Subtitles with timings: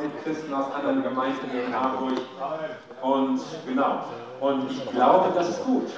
[0.00, 2.18] mit Christen aus anderen Gemeinden in Harburg.
[3.02, 4.04] Und genau.
[4.40, 5.88] Und ich glaube, das ist gut.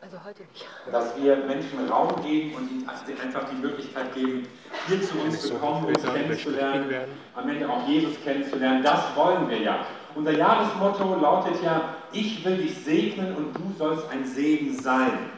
[0.00, 0.66] Also heute nicht.
[0.90, 4.46] Dass wir Menschen Raum geben und ihnen einfach die Möglichkeit geben,
[4.88, 6.92] hier zu uns zu kommen, uns kennenzulernen,
[7.34, 8.82] am Ende auch Jesus kennenzulernen.
[8.82, 9.86] Das wollen wir ja.
[10.14, 15.30] Unser Jahresmotto lautet ja, ich will dich segnen und du sollst ein Segen sein.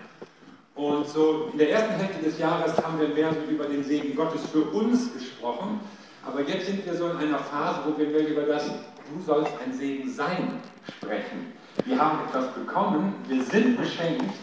[0.75, 4.17] Und so in der ersten Hälfte des Jahres haben wir mehr so über den Segen
[4.17, 5.81] Gottes für uns gesprochen.
[6.27, 8.71] Aber jetzt sind wir so in einer Phase, wo wir über das
[9.11, 10.61] Du sollst ein Segen sein
[10.97, 11.53] sprechen.
[11.85, 14.35] Wir haben etwas bekommen, wir sind beschenkt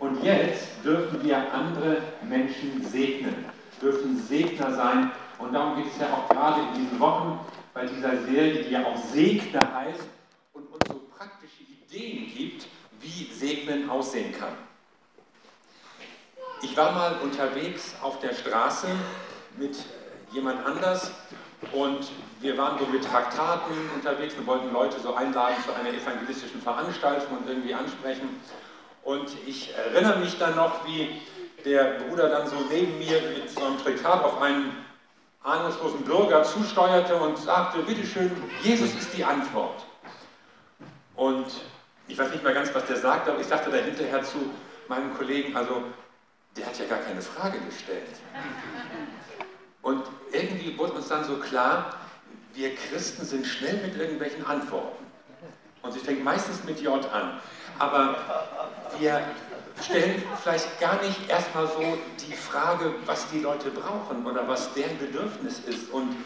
[0.00, 3.46] und jetzt dürfen wir andere Menschen segnen,
[3.80, 5.10] dürfen Segner sein.
[5.38, 7.40] Und darum geht es ja auch gerade in diesen Wochen
[7.72, 10.04] bei dieser Serie, die ja auch Segner heißt
[10.52, 12.66] und uns so praktische Ideen gibt,
[13.00, 14.54] wie Segnen aussehen kann.
[16.60, 18.88] Ich war mal unterwegs auf der Straße
[19.56, 19.76] mit
[20.32, 21.12] jemand anders
[21.72, 26.60] und wir waren so mit Traktaten unterwegs und wollten Leute so einladen zu einer evangelistischen
[26.60, 28.40] Veranstaltung und irgendwie ansprechen.
[29.04, 31.22] Und ich erinnere mich dann noch, wie
[31.64, 34.76] der Bruder dann so neben mir mit so einem Traktat auf einen
[35.42, 38.30] ahnungslosen Bürger zusteuerte und sagte, bitteschön,
[38.62, 39.84] Jesus ist die Antwort.
[41.14, 41.46] Und
[42.08, 44.38] ich weiß nicht mehr ganz, was der sagte, aber ich sagte da hinterher zu
[44.88, 45.82] meinem Kollegen, also
[46.56, 48.08] der hat ja gar keine Frage gestellt.
[49.82, 51.96] Und irgendwie wurde uns dann so klar,
[52.54, 55.04] wir Christen sind schnell mit irgendwelchen Antworten.
[55.82, 57.40] Und sie fängt meistens mit J an.
[57.78, 58.16] Aber
[58.98, 59.20] wir
[59.82, 64.96] stellen vielleicht gar nicht erstmal so die Frage, was die Leute brauchen oder was deren
[64.98, 66.16] Bedürfnis ist und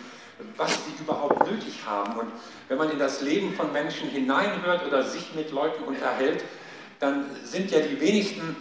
[0.56, 2.18] was sie überhaupt nötig haben.
[2.18, 2.32] Und
[2.68, 6.44] wenn man in das Leben von Menschen hineinhört oder sich mit Leuten unterhält,
[7.00, 8.56] dann sind ja die wenigsten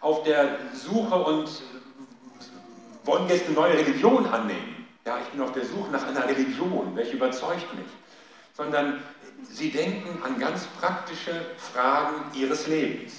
[0.00, 1.48] auf der Suche und
[3.10, 4.86] wollen jetzt eine neue Religion annehmen.
[5.04, 7.88] Ja, ich bin auf der Suche nach einer Religion, welche überzeugt mich.
[8.56, 9.02] Sondern
[9.50, 11.32] sie denken an ganz praktische
[11.72, 13.14] Fragen ihres Lebens.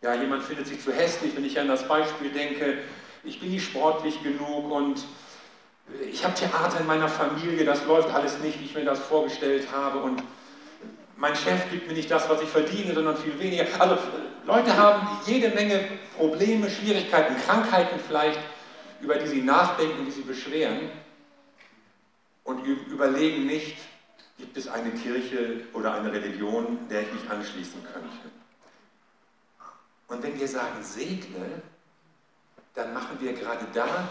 [0.00, 2.78] Ja, jemand findet sich zu hässlich, wenn ich an das Beispiel denke,
[3.22, 5.04] ich bin nicht sportlich genug und
[6.10, 9.66] ich habe Theater in meiner Familie, das läuft alles nicht, wie ich mir das vorgestellt
[9.72, 10.22] habe und
[11.16, 13.64] mein Chef gibt mir nicht das, was ich verdiene, sondern viel weniger.
[13.78, 13.98] Also
[14.44, 15.80] Leute haben jede Menge
[16.16, 18.38] Probleme, Schwierigkeiten, Krankheiten vielleicht,
[19.00, 20.90] über die sie nachdenken, die sie beschweren
[22.44, 23.76] und überlegen nicht,
[24.38, 28.30] gibt es eine Kirche oder eine Religion, der ich mich anschließen könnte.
[30.08, 31.62] Und wenn wir sagen segne,
[32.74, 34.08] dann machen wir gerade da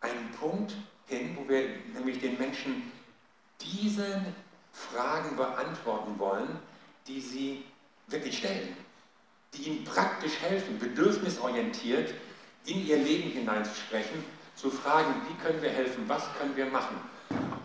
[0.00, 0.74] einen Punkt
[1.06, 2.90] hin, wo wir nämlich den Menschen
[3.60, 4.24] diese
[4.72, 6.58] Fragen beantworten wollen,
[7.06, 7.64] die sie
[8.06, 8.76] wirklich stellen,
[9.52, 12.14] die ihnen praktisch helfen, bedürfnisorientiert
[12.66, 16.96] in ihr Leben hineinzusprechen, zu fragen, wie können wir helfen, was können wir machen.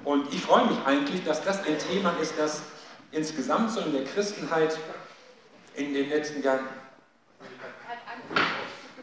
[0.04, 2.62] Und ich freue mich eigentlich, dass das ein Thema ist, das
[3.12, 4.78] insgesamt so in der Christenheit
[5.76, 6.68] in den letzten Jahren.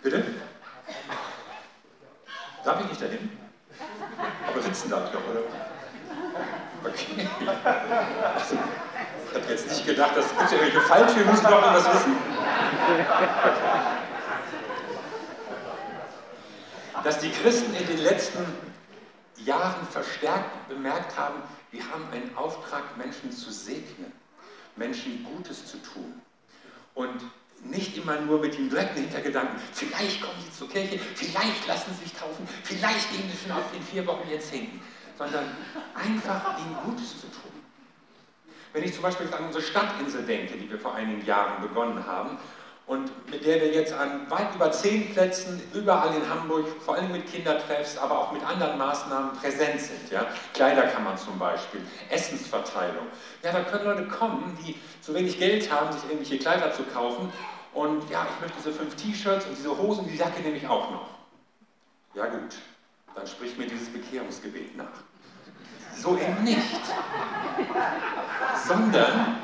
[0.02, 0.24] Bitte?
[2.64, 3.38] Darf ich nicht dahin?
[4.48, 5.40] Aber sitzen darf ich doch, oder?
[6.84, 7.28] Okay.
[9.28, 12.16] Ich habe jetzt nicht gedacht, das gibt ja irgendwelche Falltüren, ich doch mal was wissen.
[17.04, 18.44] Dass die Christen in den letzten
[19.44, 21.42] Jahren verstärkt bemerkt haben,
[21.72, 24.12] wir haben einen Auftrag, Menschen zu segnen,
[24.76, 26.20] Menschen Gutes zu tun.
[26.94, 27.22] Und
[27.64, 32.04] nicht immer nur mit dem direkten Hintergedanken, vielleicht kommen sie zur Kirche, vielleicht lassen sie
[32.04, 34.80] sich taufen, vielleicht gehen sie schon auf den vier Wochen jetzt hin,
[35.16, 35.44] sondern
[35.94, 37.52] einfach ihnen Gutes zu tun.
[38.72, 42.38] Wenn ich zum Beispiel an unsere Stadtinsel denke, die wir vor einigen Jahren begonnen haben,
[42.86, 47.12] und mit der wir jetzt an weit über zehn Plätzen überall in Hamburg, vor allem
[47.12, 50.10] mit Kindertreffs, aber auch mit anderen Maßnahmen präsent sind.
[50.10, 50.26] Ja?
[50.52, 53.06] Kleiderkammern zum Beispiel, Essensverteilung.
[53.42, 57.32] Ja, da können Leute kommen, die zu wenig Geld haben, sich irgendwelche Kleider zu kaufen.
[57.72, 60.90] Und ja, ich möchte diese fünf T-Shirts und diese Hosen, die Jacke nehme ich auch
[60.90, 61.08] noch.
[62.14, 62.56] Ja gut,
[63.14, 64.84] dann spricht mir dieses Bekehrungsgebet nach.
[65.96, 66.80] So eben nicht.
[68.66, 69.36] Sondern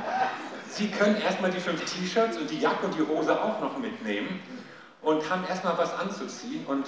[0.79, 4.41] Sie können erstmal die fünf T-Shirts und die Jacke und die Hose auch noch mitnehmen
[5.03, 6.87] und haben erstmal was anzuziehen und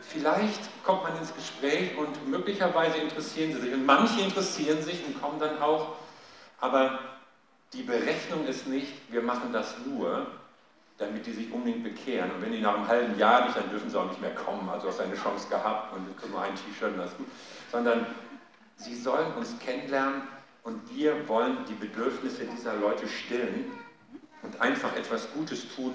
[0.00, 3.72] vielleicht kommt man ins Gespräch und möglicherweise interessieren sie sich.
[3.72, 5.94] Und manche interessieren sich und kommen dann auch,
[6.60, 6.98] aber
[7.72, 10.26] die Berechnung ist nicht, wir machen das nur,
[10.98, 12.32] damit die sich unbedingt bekehren.
[12.32, 14.68] Und wenn die nach einem halben Jahr nicht, dann dürfen sie auch nicht mehr kommen.
[14.68, 17.28] Also hast eine Chance gehabt und nur ein T-Shirt und das ist gut.
[17.70, 18.06] Sondern
[18.74, 20.22] sie sollen uns kennenlernen
[20.62, 23.72] und wir wollen die Bedürfnisse dieser Leute stillen
[24.42, 25.94] und einfach etwas Gutes tun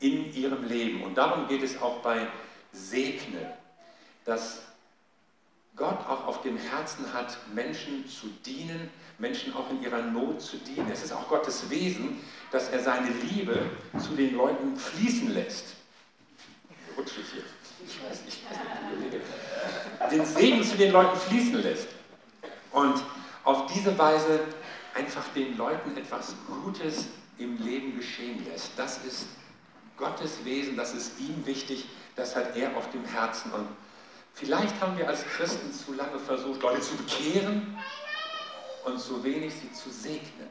[0.00, 1.02] in ihrem Leben.
[1.02, 2.26] Und darum geht es auch bei
[2.72, 3.56] Segne,
[4.24, 4.62] dass
[5.76, 10.56] Gott auch auf dem Herzen hat, Menschen zu dienen, Menschen auch in ihrer Not zu
[10.58, 10.90] dienen.
[10.90, 12.20] Es ist auch Gottes Wesen,
[12.50, 13.58] dass er seine Liebe
[13.98, 15.74] zu den Leuten fließen lässt.
[16.96, 17.42] Rutsche ich hier.
[17.86, 18.40] Ich weiß nicht,
[20.10, 21.88] den Segen zu den Leuten fließen lässt.
[22.72, 23.02] Und
[23.46, 24.40] auf diese Weise
[24.94, 27.06] einfach den Leuten etwas Gutes
[27.38, 28.72] im Leben geschehen lässt.
[28.76, 29.28] Das ist
[29.96, 33.52] Gottes Wesen, das ist ihm wichtig, das hat er auf dem Herzen.
[33.52, 33.68] Und
[34.34, 37.78] vielleicht haben wir als Christen zu lange versucht, Leute zu bekehren
[38.84, 40.48] und zu wenig sie zu segnen.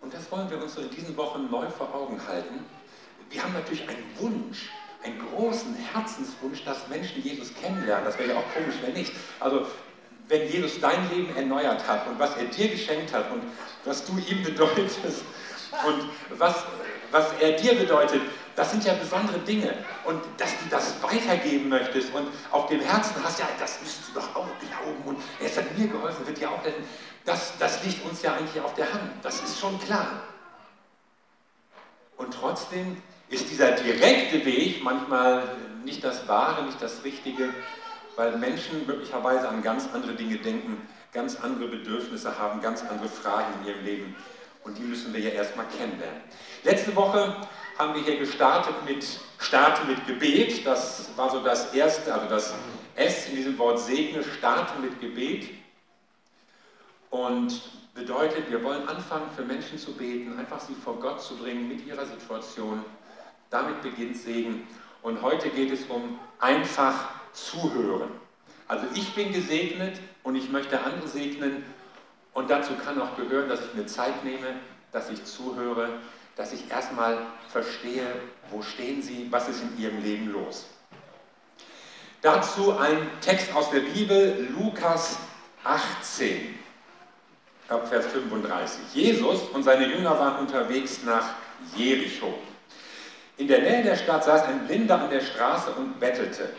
[0.00, 2.64] Und das wollen wir uns in diesen Wochen neu vor Augen halten.
[3.28, 4.70] Wir haben natürlich einen Wunsch,
[5.02, 8.06] einen großen Herzenswunsch, dass Menschen Jesus kennenlernen.
[8.06, 9.12] Das wäre ja auch komisch, wenn nicht.
[9.38, 9.66] Also
[10.28, 13.42] wenn Jesus dein Leben erneuert hat und was er dir geschenkt hat und
[13.84, 14.98] was du ihm bedeutest
[15.86, 16.54] und was,
[17.10, 18.22] was er dir bedeutet,
[18.56, 19.74] das sind ja besondere Dinge.
[20.04, 24.14] Und dass du das weitergeben möchtest und auf dem Herzen hast, ja, das müsstest du
[24.14, 26.84] doch auch glauben und er hat mir geholfen, wird dir auch helfen.
[27.24, 29.10] Das, das liegt uns ja eigentlich auf der Hand.
[29.22, 30.22] Das ist schon klar.
[32.16, 37.52] Und trotzdem ist dieser direkte Weg manchmal nicht das Wahre, nicht das Richtige,
[38.16, 43.54] weil Menschen möglicherweise an ganz andere Dinge denken, ganz andere Bedürfnisse haben, ganz andere Fragen
[43.60, 44.16] in ihrem Leben.
[44.64, 46.20] Und die müssen wir ja erstmal kennenlernen.
[46.64, 47.36] Letzte Woche
[47.78, 49.06] haben wir hier gestartet mit
[49.38, 50.66] Starte mit Gebet.
[50.66, 52.54] Das war so das erste, also das
[52.96, 55.50] S in diesem Wort Segne, starte mit Gebet.
[57.10, 57.62] Und
[57.94, 61.86] bedeutet, wir wollen anfangen, für Menschen zu beten, einfach sie vor Gott zu bringen mit
[61.86, 62.84] ihrer Situation.
[63.50, 64.66] Damit beginnt Segen.
[65.02, 68.10] Und heute geht es um einfach zuhören.
[68.66, 71.64] Also ich bin gesegnet und ich möchte andere segnen.
[72.32, 74.56] Und dazu kann auch gehören, dass ich mir Zeit nehme,
[74.92, 75.88] dass ich zuhöre,
[76.34, 77.18] dass ich erstmal
[77.48, 78.06] verstehe,
[78.50, 80.66] wo stehen sie, was ist in ihrem Leben los.
[82.22, 85.18] Dazu ein Text aus der Bibel, Lukas
[85.64, 86.58] 18,
[87.68, 88.80] Vers 35.
[88.94, 91.34] Jesus und seine Jünger waren unterwegs nach
[91.74, 92.34] Jericho.
[93.38, 96.50] In der Nähe der Stadt saß ein Blinder an der Straße und bettelte.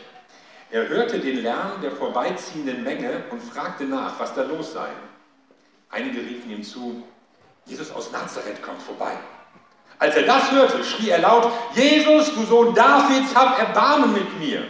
[0.69, 4.89] Er hörte den Lärm der vorbeiziehenden Menge und fragte nach, was da los sei.
[5.89, 7.03] Einige riefen ihm zu,
[7.65, 9.17] Jesus aus Nazareth kommt vorbei.
[9.99, 14.63] Als er das hörte, schrie er laut, Jesus, du Sohn Davids, hab Erbarmen mit mir.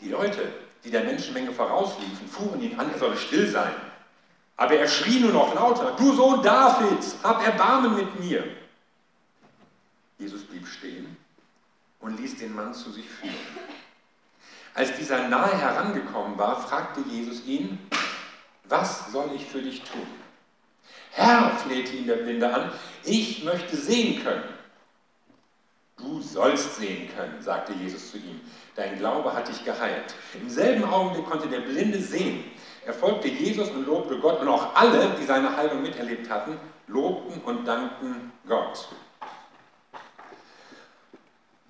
[0.00, 0.52] Die Leute,
[0.84, 3.74] die der Menschenmenge vorausliefen, fuhren ihn an, er solle still sein.
[4.56, 8.44] Aber er schrie nur noch lauter, du Sohn Davids, hab Erbarmen mit mir.
[10.18, 11.16] Jesus blieb stehen
[12.00, 13.34] und ließ den Mann zu sich führen.
[14.76, 17.78] Als dieser nahe herangekommen war, fragte Jesus ihn,
[18.64, 20.06] was soll ich für dich tun?
[21.12, 22.70] Herr, flehte ihn der Blinde an,
[23.02, 24.44] ich möchte sehen können.
[25.96, 28.38] Du sollst sehen können, sagte Jesus zu ihm.
[28.74, 30.14] Dein Glaube hat dich geheilt.
[30.34, 32.44] Im selben Augenblick konnte der Blinde sehen.
[32.84, 34.40] Er folgte Jesus und lobte Gott.
[34.40, 38.88] Und auch alle, die seine Heilung miterlebt hatten, lobten und dankten Gott.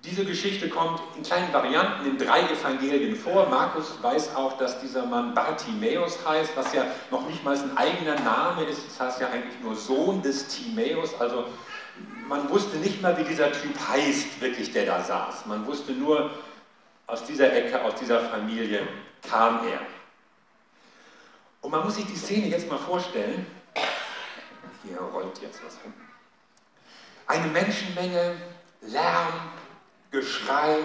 [0.09, 3.49] Diese Geschichte kommt in kleinen Varianten in drei Evangelien vor.
[3.49, 8.15] Markus weiß auch, dass dieser Mann Bartimäus heißt, was ja noch nicht mal ein eigener
[8.21, 8.87] Name ist.
[8.87, 11.19] Das heißt ja eigentlich nur Sohn des Timäus.
[11.19, 11.47] Also
[12.29, 15.45] man wusste nicht mal, wie dieser Typ heißt, wirklich, der da saß.
[15.45, 16.31] Man wusste nur,
[17.05, 18.87] aus dieser Ecke, aus dieser Familie
[19.29, 19.81] kam er.
[21.61, 23.45] Und man muss sich die Szene jetzt mal vorstellen.
[24.83, 25.93] Hier rollt jetzt was rum.
[27.25, 28.37] Eine Menschenmenge,
[28.81, 29.33] Lärm,
[30.11, 30.77] Geschrei,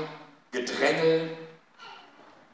[0.50, 1.36] Gedrängel,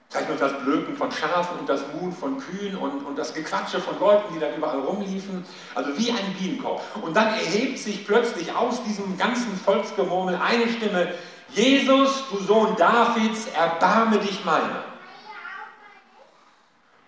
[0.08, 3.80] vielleicht noch das Blöken von Schafen und das Muhen von Kühen und, und das Gequatsche
[3.80, 5.44] von Leuten, die da überall rumliefen,
[5.74, 6.82] also wie ein Bienenkorb.
[7.02, 11.14] Und dann erhebt sich plötzlich aus diesem ganzen Volksgemurmel eine Stimme,
[11.50, 14.84] Jesus, du Sohn Davids, erbarme dich meiner.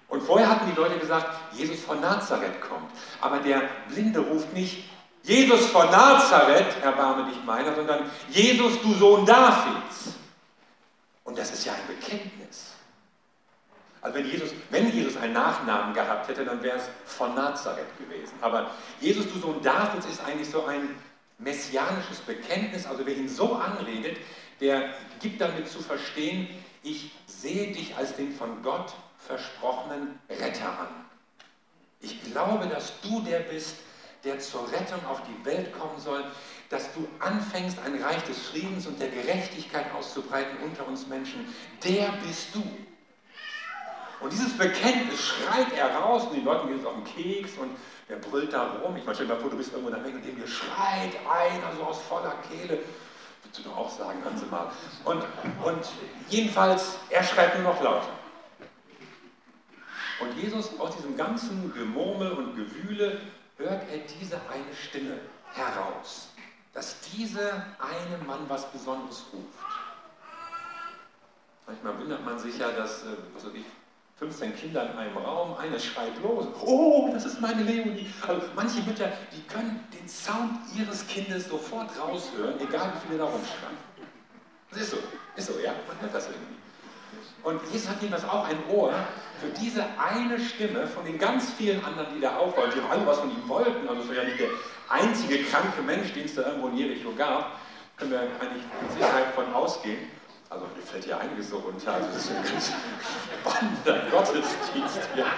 [0.09, 2.91] Und vorher hatten die Leute gesagt, Jesus von Nazareth kommt.
[3.21, 4.91] Aber der Blinde ruft nicht,
[5.23, 10.15] Jesus von Nazareth, erbarme dich meiner, sondern Jesus, du Sohn Davids.
[11.25, 12.73] Und das ist ja ein Bekenntnis.
[14.03, 18.33] Also wenn Jesus, wenn Jesus einen Nachnamen gehabt hätte, dann wäre es von Nazareth gewesen.
[18.41, 20.89] Aber Jesus, du Sohn Davids, ist eigentlich so ein
[21.39, 22.87] messianisches Bekenntnis.
[22.87, 24.19] Also wer ihn so anredet,
[24.61, 26.49] der gibt damit zu verstehen,
[26.83, 30.89] ich sehe dich als den von Gott versprochenen Retter an.
[32.01, 33.77] Ich glaube, dass du der bist,
[34.25, 36.25] der zur Rettung auf die Welt kommen soll,
[36.69, 41.53] dass du anfängst, ein Reich des Friedens und der Gerechtigkeit auszubreiten unter uns Menschen.
[41.85, 42.63] Der bist du.
[44.21, 47.71] Und dieses Bekenntnis schreit er raus und die Leute gehen auf den Keks und
[48.09, 48.97] der brüllt da rum.
[48.97, 51.13] Ich meine, stell dir mal vor, du bist irgendwo in der Menge und dem schreit
[51.29, 52.81] einer so aus voller Kehle.
[53.43, 54.71] Würdest du doch auch sagen, hören Sie mal.
[55.05, 55.25] Und,
[55.65, 55.89] und
[56.29, 58.11] jedenfalls, er schreit nur noch lauter.
[60.21, 63.21] Und Jesus aus diesem ganzen Gemurmel und Gewühle
[63.61, 65.21] hört er diese eine Stimme
[65.53, 66.29] heraus,
[66.73, 69.47] dass dieser eine Mann was Besonderes ruft.
[71.67, 73.65] Manchmal wundert man sich ja, dass, weiß ich,
[74.19, 78.13] 15 Kinder in einem Raum, einer schreit los, oh, das ist meine Leonie.
[78.27, 83.25] Also manche Mütter, die können den Sound ihres Kindes sofort raushören, egal wie viele da
[83.25, 83.79] rumschreien.
[84.71, 84.99] Das ist so,
[85.37, 86.57] ist so, ja, man hört das irgendwie.
[87.43, 88.93] Und Jesus hat jedenfalls auch ein Ohr
[89.41, 93.07] für diese eine Stimme von den ganz vielen anderen, die da auch waren, die alle
[93.07, 93.89] was von ihm wollten.
[93.89, 94.51] Also es war ja nicht der
[94.89, 97.59] einzige kranke Mensch, den es da irgendwo in Jericho gab.
[97.97, 100.11] Können wir eigentlich mit Sicherheit von ausgehen.
[100.51, 101.95] Also mir fällt ja einiges so runter.
[101.95, 102.73] Also das ist ein ganz
[103.41, 105.25] spannender Gottesdienst hier.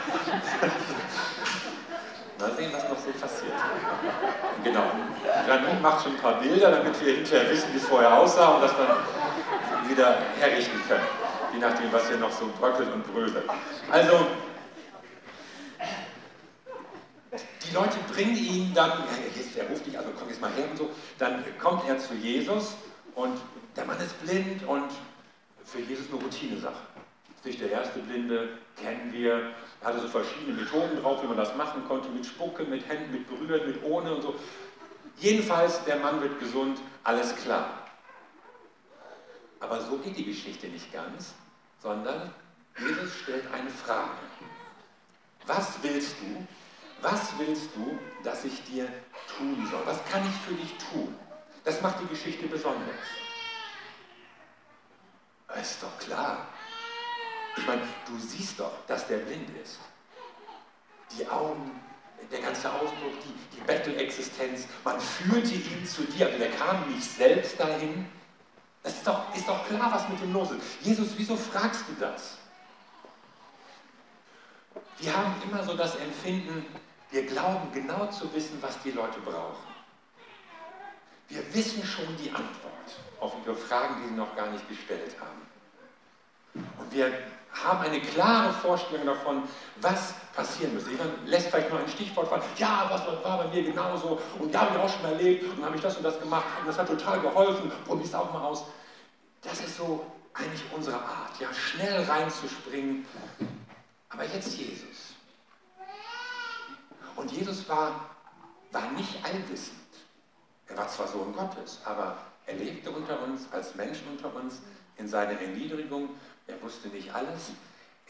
[2.38, 3.52] Mal sehen, was noch so passiert.
[4.64, 4.90] Genau.
[5.46, 8.62] Janine macht schon ein paar Bilder, damit wir hinterher wissen, wie es vorher aussah und
[8.62, 11.21] das dann wieder herrichten können.
[11.52, 13.44] Je nachdem, was hier noch so bröckelt und bröselt.
[13.90, 14.26] Also,
[17.32, 19.04] die Leute bringen ihn dann,
[19.36, 22.14] jetzt, er ruft dich, also komm jetzt mal her und so, dann kommt er zu
[22.14, 22.74] Jesus
[23.14, 23.38] und
[23.76, 24.90] der Mann ist blind und
[25.64, 26.74] für Jesus eine Routinesache.
[27.36, 29.52] Ist nicht der erste Blinde, kennen wir.
[29.80, 33.12] Er hatte so verschiedene Methoden drauf, wie man das machen konnte, mit Spucke, mit Händen,
[33.12, 34.34] mit Berühren, mit ohne und so.
[35.18, 37.86] Jedenfalls, der Mann wird gesund, alles klar.
[39.60, 41.34] Aber so geht die Geschichte nicht ganz,
[41.82, 42.32] sondern
[42.78, 44.10] Jesus stellt eine Frage.
[45.46, 46.46] Was willst du?
[47.02, 48.86] Was willst du, dass ich dir
[49.36, 49.82] tun soll?
[49.84, 51.14] Was kann ich für dich tun?
[51.64, 52.94] Das macht die Geschichte besonders.
[55.60, 56.46] Ist doch klar.
[57.56, 59.78] Ich meine, du siehst doch, dass der blind ist.
[61.18, 61.78] Die Augen,
[62.30, 67.04] der ganze Ausdruck, die, die Bettelexistenz, man führte ihn zu dir, aber der kam nicht
[67.04, 68.06] selbst dahin.
[68.82, 70.60] Das ist doch, ist doch klar, was mit dem los ist.
[70.82, 72.38] Jesus, wieso fragst du das?
[74.98, 76.66] Wir haben immer so das Empfinden,
[77.10, 79.72] wir glauben genau zu wissen, was die Leute brauchen.
[81.28, 82.72] Wir wissen schon die Antwort
[83.20, 86.62] auf ihre Fragen, die sie noch gar nicht gestellt haben.
[86.78, 87.12] Und wir
[87.52, 89.42] haben eine klare Vorstellung davon,
[89.80, 90.88] was passieren muss.
[90.88, 92.42] Jemand lässt vielleicht nur ein Stichwort fallen.
[92.56, 95.76] Ja, was war bei mir genauso und ja, habe ich auch schon erlebt und habe
[95.76, 97.70] ich das und das gemacht und das hat total geholfen.
[97.84, 98.64] Probier es auch mal aus.
[99.42, 100.04] Das ist so
[100.34, 103.06] eigentlich unsere Art, ja, schnell reinzuspringen.
[104.08, 105.14] Aber jetzt Jesus.
[107.16, 108.10] Und Jesus war,
[108.70, 109.78] war nicht allwissend.
[110.68, 112.16] Er war zwar Sohn Gottes, aber
[112.46, 114.62] er lebte unter uns, als Mensch unter uns,
[114.96, 116.10] in seiner Erniedrigung
[116.46, 117.50] er wusste nicht alles.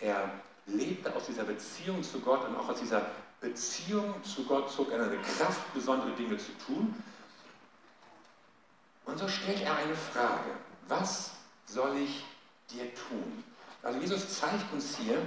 [0.00, 0.30] Er
[0.66, 3.06] lebte aus dieser Beziehung zu Gott und auch aus dieser
[3.40, 6.94] Beziehung zu Gott zog er eine Kraft, besondere Dinge zu tun.
[9.04, 10.50] Und so stellt er eine Frage.
[10.88, 11.32] Was
[11.66, 12.24] soll ich
[12.70, 13.44] dir tun?
[13.82, 15.18] Also Jesus zeigt uns hier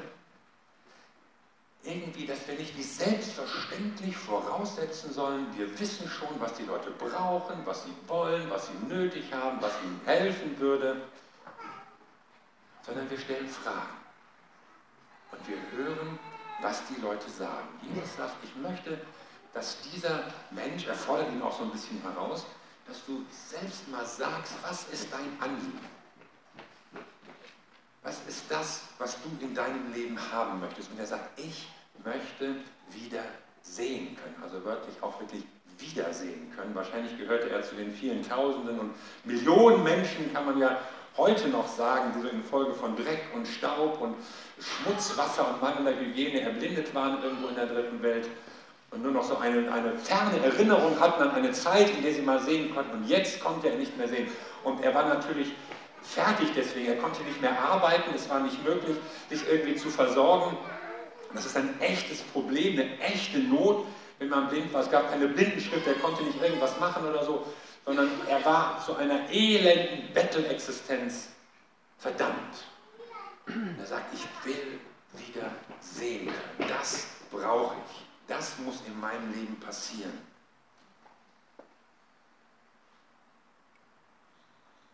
[1.83, 7.57] irgendwie, dass wir nicht wie selbstverständlich voraussetzen sollen, wir wissen schon, was die Leute brauchen,
[7.65, 11.01] was sie wollen, was sie nötig haben, was ihnen helfen würde
[12.85, 13.97] sondern wir stellen Fragen.
[15.31, 16.19] Und wir hören,
[16.61, 17.67] was die Leute sagen.
[17.81, 18.99] Jesus sagt, ich möchte,
[19.53, 22.45] dass dieser Mensch, er fordert ihn auch so ein bisschen heraus,
[22.87, 25.79] dass du selbst mal sagst, was ist dein Anliegen?
[28.03, 30.91] Was ist das, was du in deinem Leben haben möchtest?
[30.91, 31.67] Und er sagt, ich
[32.03, 32.55] möchte
[32.91, 33.23] wieder
[33.63, 34.35] sehen können.
[34.43, 35.43] Also wörtlich auch wirklich
[35.79, 36.75] wiedersehen können.
[36.75, 40.79] Wahrscheinlich gehörte er zu den vielen Tausenden und Millionen Menschen, kann man ja
[41.17, 44.15] heute noch sagen, die so infolge von Dreck und Staub und
[44.59, 48.29] Schmutzwasser und mangelnder Hygiene erblindet waren irgendwo in der dritten Welt
[48.91, 52.21] und nur noch so eine, eine ferne Erinnerung hatten an eine Zeit, in der sie
[52.21, 54.27] mal sehen konnten und jetzt konnte er nicht mehr sehen.
[54.63, 55.53] Und er war natürlich
[56.01, 58.95] fertig deswegen, er konnte nicht mehr arbeiten, es war nicht möglich,
[59.29, 60.57] sich irgendwie zu versorgen.
[61.33, 63.85] Das ist ein echtes Problem, eine echte Not,
[64.19, 64.81] wenn man blind war.
[64.81, 67.45] Es gab keine Blindenschrift, er konnte nicht irgendwas machen oder so
[67.85, 71.29] sondern er war zu einer elenden Bettelexistenz
[71.97, 72.65] verdammt.
[73.79, 74.79] Er sagt, ich will
[75.13, 76.33] wieder sehen.
[76.57, 78.05] Das brauche ich.
[78.27, 80.19] Das muss in meinem Leben passieren.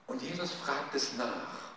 [0.07, 1.71] Und Jesus fragt es nach.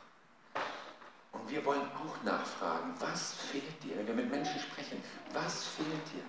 [1.31, 5.01] Und wir wollen auch nachfragen, was fehlt dir, wenn wir mit Menschen sprechen?
[5.33, 6.25] Was fehlt dir?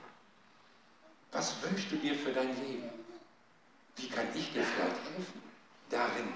[1.32, 3.05] Was wünschst du dir für dein Leben?
[3.96, 5.42] Wie kann ich dir vielleicht helfen?
[5.90, 6.34] Darin,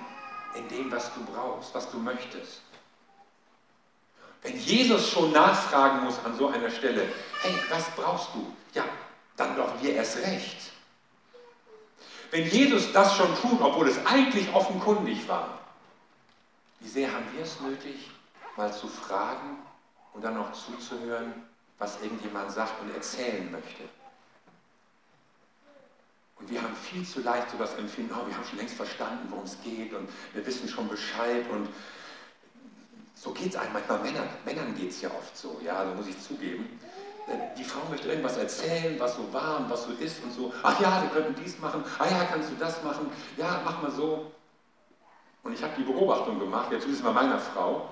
[0.56, 2.62] in dem, was du brauchst, was du möchtest.
[4.42, 7.08] Wenn Jesus schon nachfragen muss an so einer Stelle,
[7.42, 8.54] hey, was brauchst du?
[8.74, 8.86] Ja,
[9.36, 10.72] dann doch wir erst recht.
[12.32, 15.60] Wenn Jesus das schon tut, obwohl es eigentlich offenkundig war,
[16.80, 18.10] wie sehr haben wir es nötig,
[18.56, 19.58] mal zu fragen
[20.14, 21.34] und dann auch zuzuhören,
[21.78, 23.84] was irgendjemand sagt und erzählen möchte?
[26.40, 29.28] Und wir haben viel zu leicht so das Empfinden, oh, wir haben schon längst verstanden,
[29.30, 31.68] worum es geht und wir wissen schon Bescheid und
[33.14, 34.30] so geht es einem manchmal Männern.
[34.46, 36.80] Männern geht es ja oft so, ja, also muss ich zugeben.
[37.58, 40.54] Die Frau möchte irgendwas erzählen, was so war und was so ist und so.
[40.64, 41.84] Ach ja, wir könnten dies machen.
[42.00, 43.12] Ah ja, kannst du das machen?
[43.38, 44.32] Ja, mach mal so.
[45.44, 47.90] Und ich habe die Beobachtung gemacht, jetzt es bei meiner Frau,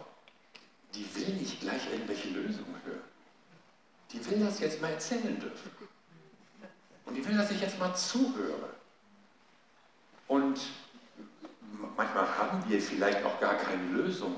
[0.95, 3.01] die will nicht gleich irgendwelche Lösungen hören.
[4.11, 5.71] Die will das jetzt mal erzählen dürfen.
[7.07, 8.69] Und die will, dass ich jetzt mal zuhöre.
[10.27, 10.59] Und
[11.95, 14.37] manchmal haben wir vielleicht auch gar keine Lösung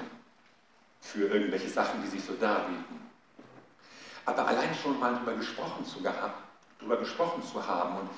[1.02, 3.10] für irgendwelche Sachen, die sich so darbieten.
[4.26, 6.00] Aber allein schon mal darüber gesprochen zu,
[7.00, 8.10] gesprochen zu haben und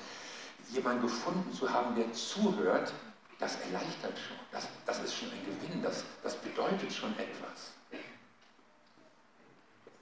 [0.70, 2.92] jemanden gefunden zu haben, der zuhört,
[3.38, 4.36] das erleichtert schon.
[4.50, 7.72] Das, das ist schon ein Gewinn, das, das bedeutet schon etwas.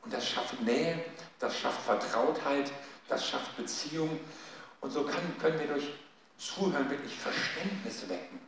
[0.03, 1.05] Und das schafft Nähe,
[1.39, 2.73] das schafft Vertrautheit,
[3.11, 4.19] das schafft Beziehung.
[4.81, 5.93] Und so kann, können wir durch
[6.39, 8.41] Zuhören wirklich Verständnis wecken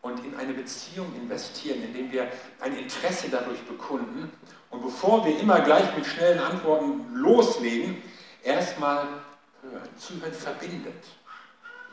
[0.00, 2.30] und in eine Beziehung investieren, indem wir
[2.60, 4.32] ein Interesse dadurch bekunden.
[4.70, 8.02] Und bevor wir immer gleich mit schnellen Antworten loslegen,
[8.42, 9.06] erstmal
[9.60, 9.88] hören.
[9.98, 11.04] Zuhören verbindet.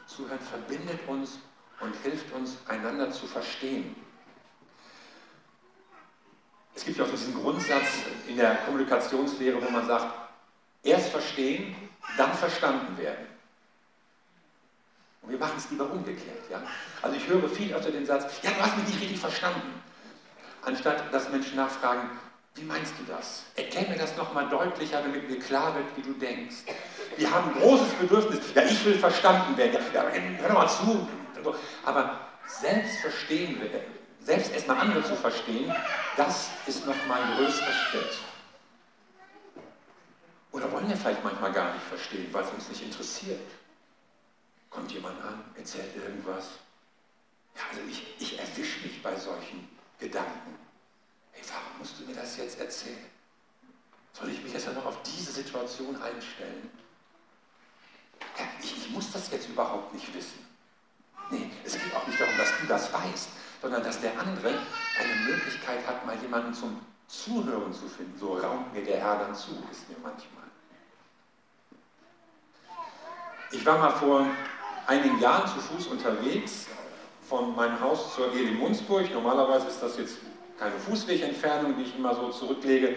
[0.06, 1.40] Zuhören verbindet uns
[1.82, 3.96] und hilft uns, einander zu verstehen.
[6.74, 7.88] Es gibt ja auch diesen Grundsatz
[8.28, 10.14] in der Kommunikationslehre, wo man sagt,
[10.84, 11.76] erst verstehen,
[12.16, 13.26] dann verstanden werden.
[15.22, 16.50] Und wir machen es lieber umgekehrt.
[16.50, 16.62] Ja?
[17.02, 19.82] Also ich höre viel öfter den Satz, ja, du hast mich nicht richtig verstanden.
[20.64, 22.10] Anstatt dass Menschen nachfragen,
[22.56, 23.44] wie meinst du das?
[23.58, 26.56] Mir das nochmal deutlicher, damit mir klar wird, wie du denkst.
[27.16, 29.78] Wir haben ein großes Bedürfnis, ja, ich will verstanden werden.
[29.94, 31.08] Ja, hör doch mal zu.
[31.86, 33.62] Aber selbst verstehen,
[34.22, 35.74] selbst erstmal andere zu verstehen,
[36.16, 38.18] das ist nochmal ein größerer Schritt.
[40.58, 43.40] Oder wollen wir vielleicht manchmal gar nicht verstehen, weil es uns nicht interessiert.
[44.72, 46.48] Kommt jemand an, erzählt irgendwas.
[47.56, 50.58] Ja, also ich, ich erwische mich bei solchen Gedanken.
[51.32, 53.06] Hey, warum musst du mir das jetzt erzählen?
[54.14, 56.72] Soll ich mich jetzt noch auf diese Situation einstellen?
[58.40, 60.44] Ja, ich, ich muss das jetzt überhaupt nicht wissen.
[61.30, 63.30] Nee, es geht auch nicht darum, dass du das weißt,
[63.62, 68.18] sondern dass der andere eine Möglichkeit hat, mal jemanden zum Zuhören zu finden.
[68.18, 70.47] So raumt mir der Herr dann zu, ist mir manchmal.
[73.50, 74.26] Ich war mal vor
[74.88, 76.68] einigen Jahren zu Fuß unterwegs
[77.30, 79.10] von meinem Haus zur Eli Munzburg.
[79.14, 80.18] Normalerweise ist das jetzt
[80.60, 82.96] keine Fußwegentfernung, die ich immer so zurücklege.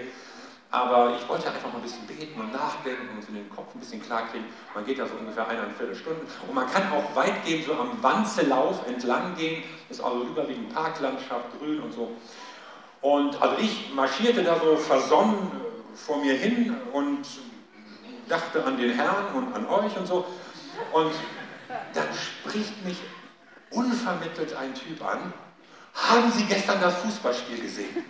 [0.73, 3.81] Aber ich wollte einfach mal ein bisschen beten und nachdenken und so den Kopf ein
[3.81, 4.45] bisschen klar kriegen.
[4.75, 6.27] Man geht ja so ungefähr eineinviertel Stunden.
[6.49, 9.63] Und man kann auch weitgehend so am Wanzelauf entlang gehen.
[9.89, 12.11] Ist also überwiegend Parklandschaft, grün und so.
[13.03, 15.53] Und also ich marschierte da so versonnen
[15.95, 17.25] vor mir hin und
[18.31, 20.25] dachte an den Herrn und an euch und so.
[20.93, 21.13] Und
[21.95, 22.99] dann spricht mich
[23.71, 25.33] unvermittelt ein Typ an,
[25.95, 28.05] haben Sie gestern das Fußballspiel gesehen?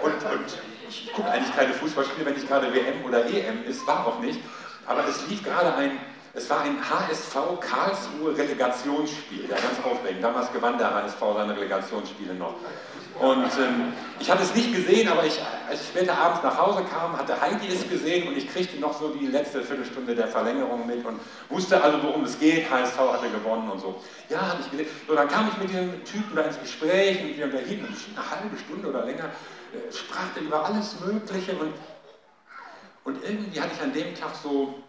[0.00, 4.06] Und, und ich gucke eigentlich keine Fußballspiele, wenn nicht gerade WM oder EM ist, war
[4.06, 4.40] auch nicht.
[4.86, 5.98] Aber es lief gerade ein,
[6.34, 10.24] es war ein HSV Karlsruhe Relegationsspiel, ja ganz aufregend.
[10.24, 12.54] Damals gewann der HSV seine Relegationsspiele noch.
[13.20, 16.84] Und ähm, ich hatte es nicht gesehen, aber ich, als ich später abends nach Hause
[16.90, 20.86] kam, hatte Heidi es gesehen und ich kriegte noch so die letzte Viertelstunde der Verlängerung
[20.86, 22.70] mit und wusste also, worum es geht.
[22.70, 24.00] HSV hatte gewonnen und so.
[24.30, 24.86] Ja, hatte ich gesehen.
[25.06, 28.56] So, dann kam ich mit dem Typen da ins Gespräch und wir unterhielten eine halbe
[28.56, 31.74] Stunde oder länger, äh, sprach er über alles Mögliche und,
[33.04, 34.82] und irgendwie hatte ich an dem Tag so,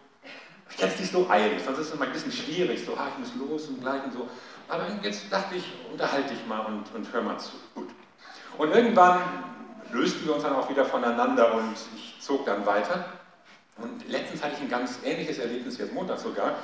[0.74, 3.06] ich kenne es nicht so eilig, sonst ist es immer ein bisschen schwierig, so, ah,
[3.12, 4.28] ich muss los und gleich und so.
[4.68, 7.52] Aber jetzt dachte ich, unterhalte dich mal und, und hör mal zu.
[7.76, 7.90] Gut.
[8.58, 9.20] Und irgendwann
[9.92, 13.04] lösten wir uns dann auch wieder voneinander und ich zog dann weiter.
[13.76, 16.56] Und letztens hatte ich ein ganz ähnliches Erlebnis, jetzt Montag sogar.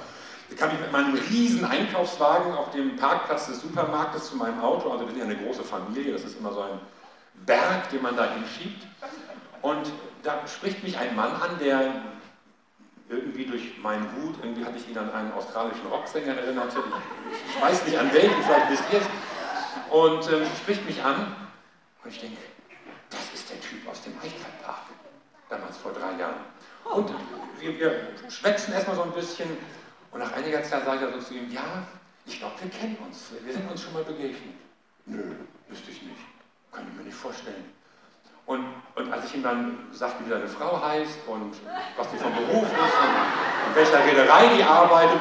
[0.48, 4.90] Da kam ich mit meinem riesen Einkaufswagen auf dem Parkplatz des Supermarktes zu meinem Auto.
[4.90, 6.80] Also wir sind ja eine große Familie, das ist immer so ein
[7.46, 8.84] Berg, den man da hinschiebt.
[9.62, 9.92] Und
[10.24, 11.92] da spricht mich ein Mann an, der
[13.10, 16.72] irgendwie durch meinen Hut, irgendwie hatte ich ihn an einen australischen Rocksänger erinnert.
[16.72, 19.06] Ich, ich weiß nicht an welchen, vielleicht wisst ihr es.
[19.90, 21.34] Und ähm, spricht mich an
[22.04, 22.38] und ich denke,
[23.10, 24.86] das ist der Typ aus dem Eichtalpark,
[25.48, 26.40] damals vor drei Jahren.
[26.84, 27.10] Und
[27.58, 29.48] wir, wir schwätzen erstmal so ein bisschen
[30.12, 31.86] und nach einiger Zeit sage ich so zu ihm, ja,
[32.26, 34.54] ich glaube, wir kennen uns, wir sind uns schon mal begegnet.
[35.06, 35.34] Nö,
[35.68, 36.20] wüsste ich nicht,
[36.70, 37.64] kann ich mir nicht vorstellen.
[38.50, 38.64] Und,
[38.96, 41.54] und als ich ihm dann sagte, wie seine Frau heißt und
[41.96, 45.20] was die vom Beruf ist und, in welcher Reederei die arbeitet.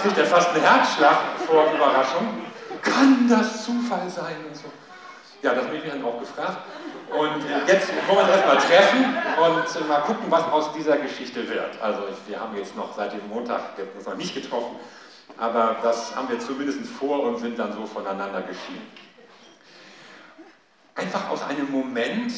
[0.00, 1.16] Kriegt er fast einen Herzschlag
[1.48, 2.44] vor Überraschung.
[2.80, 4.66] Kann das Zufall sein und so?
[5.42, 6.58] Ja, das habe ich mich dann auch gefragt.
[7.10, 9.04] Und jetzt wollen wir uns erstmal treffen
[9.42, 11.82] und mal gucken, was aus dieser Geschichte wird.
[11.82, 13.62] Also wir haben jetzt noch seit dem Montag
[13.96, 14.76] uns noch nicht getroffen,
[15.38, 18.86] aber das haben wir zumindest vor und sind dann so voneinander geschieden.
[20.94, 22.32] Einfach aus einem Moment,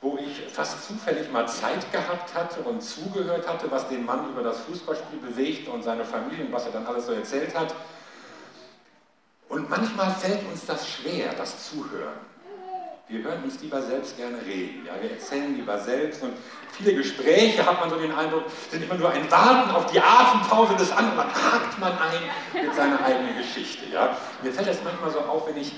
[0.00, 4.42] wo ich fast zufällig mal Zeit gehabt hatte und zugehört hatte, was den Mann über
[4.42, 7.74] das Fußballspiel bewegt und seine Familie und was er dann alles so erzählt hat.
[9.48, 12.18] Und manchmal fällt uns das schwer, das Zuhören.
[13.08, 14.84] Wir hören uns lieber selbst gerne reden.
[14.84, 14.94] Ja?
[15.00, 16.32] Wir erzählen lieber selbst und
[16.72, 20.74] viele Gespräche, hat man so den Eindruck, sind immer nur ein Warten auf die Atempause
[20.74, 21.18] des anderen.
[21.18, 23.84] Dann hakt man ein mit seiner eigenen Geschichte.
[23.92, 24.16] Ja?
[24.42, 25.74] Mir fällt das manchmal so auf, wenn ich,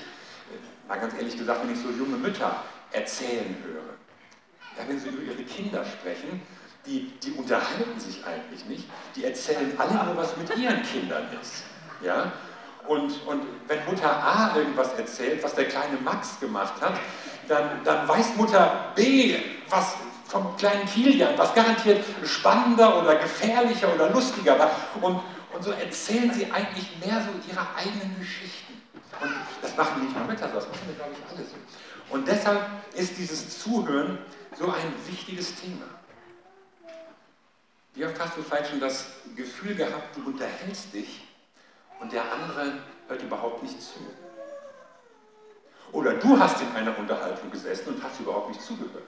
[0.88, 3.94] mal ganz ehrlich gesagt, wenn ich so junge Mütter erzählen höre.
[4.76, 6.40] Ja, wenn sie über ihre Kinder sprechen,
[6.86, 8.84] die, die unterhalten sich eigentlich nicht.
[9.14, 11.64] Die erzählen alle nur, was mit ihren Kindern ist.
[12.02, 12.32] Ja?
[12.86, 16.94] Und, und wenn Mutter A irgendwas erzählt, was der kleine Max gemacht hat,
[17.46, 19.36] dann, dann weiß Mutter B,
[19.68, 19.94] was
[20.26, 24.70] vom kleinen Kilian, was garantiert spannender oder gefährlicher oder lustiger war.
[25.02, 25.20] Und,
[25.52, 28.67] und so erzählen sie eigentlich mehr so ihre eigenen Geschichten.
[29.20, 31.54] Und das machen nicht nur Mütter, das machen wir, glaube ich, alle so.
[32.10, 32.62] Und deshalb
[32.94, 34.18] ist dieses Zuhören
[34.56, 35.84] so ein wichtiges Thema.
[37.94, 41.26] Wie oft hast du vielleicht schon das Gefühl gehabt, du unterhältst dich
[42.00, 42.74] und der andere
[43.08, 43.98] hört überhaupt nicht zu.
[45.92, 49.04] Oder du hast in einer Unterhaltung gesessen und hast überhaupt nicht zugehört.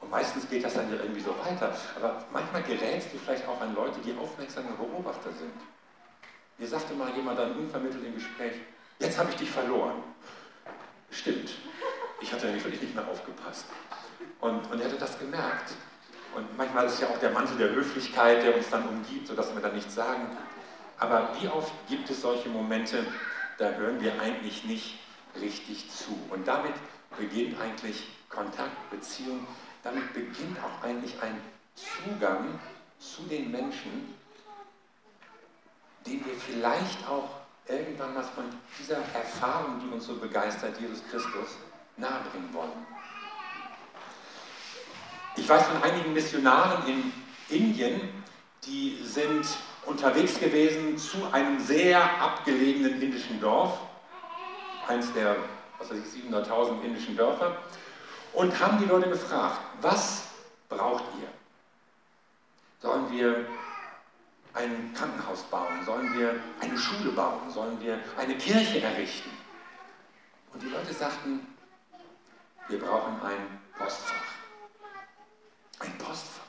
[0.00, 1.74] Und meistens geht das dann ja irgendwie so weiter.
[1.96, 5.52] Aber manchmal gerätst du vielleicht auch an Leute, die aufmerksame Beobachter sind.
[6.60, 8.52] Mir sagte mal jemand dann unvermittelt im Gespräch,
[8.98, 10.02] jetzt habe ich dich verloren.
[11.10, 11.52] Stimmt,
[12.20, 13.64] ich hatte nämlich wirklich nicht mehr aufgepasst.
[14.40, 15.72] Und, und er hatte das gemerkt.
[16.36, 19.62] Und manchmal ist ja auch der Mantel der Höflichkeit, der uns dann umgibt, sodass wir
[19.62, 20.36] dann nichts sagen.
[20.98, 23.06] Aber wie oft gibt es solche Momente,
[23.56, 24.98] da hören wir eigentlich nicht
[25.40, 26.10] richtig zu.
[26.28, 26.74] Und damit
[27.18, 29.46] beginnt eigentlich Kontakt, Beziehung,
[29.82, 31.40] damit beginnt auch eigentlich ein
[31.74, 32.60] Zugang
[32.98, 34.14] zu den Menschen,
[36.06, 37.28] den wir vielleicht auch
[37.66, 38.44] irgendwann was von
[38.78, 41.58] dieser Erfahrung, die uns so begeistert, Jesus Christus,
[41.96, 42.86] nahebringen wollen.
[45.36, 47.12] Ich weiß von einigen Missionaren in
[47.48, 48.00] Indien,
[48.64, 49.46] die sind
[49.86, 53.78] unterwegs gewesen zu einem sehr abgelegenen indischen Dorf,
[54.88, 55.36] eins der
[55.80, 57.56] was weiß ich, 700.000 indischen Dörfer,
[58.34, 60.28] und haben die Leute gefragt, was
[60.68, 61.28] braucht ihr?
[62.80, 63.46] Sollen wir
[64.54, 65.84] ein Krankenhaus bauen?
[65.84, 67.50] Sollen wir eine Schule bauen?
[67.52, 69.30] Sollen wir eine Kirche errichten?
[70.52, 71.46] Und die Leute sagten,
[72.68, 74.14] wir brauchen ein Postfach.
[75.78, 76.44] Ein Postfach.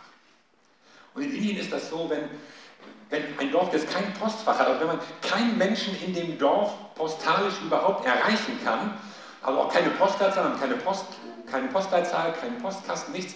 [1.14, 2.30] Und in Indien ist das so, wenn
[3.12, 6.72] wenn ein Dorf jetzt kein Postfach hat, also wenn man keinen Menschen in dem Dorf
[6.96, 8.98] postalisch überhaupt erreichen kann,
[9.44, 11.06] also auch keine Postleitzahl, keine, Post,
[11.52, 13.36] keine Postleitzahl, keinen Postkasten, nichts,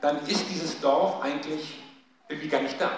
[0.00, 1.82] dann ist dieses Dorf eigentlich
[2.28, 2.92] irgendwie gar nicht da.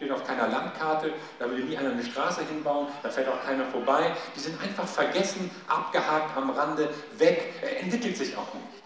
[0.00, 3.66] Steht auf keiner Landkarte, da würde nie einer eine Straße hinbauen, da fährt auch keiner
[3.66, 4.16] vorbei.
[4.34, 8.82] Die sind einfach vergessen, abgehakt am Rande, weg, entwickelt sich auch nicht.